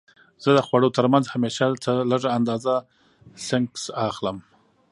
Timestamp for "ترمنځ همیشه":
0.97-1.65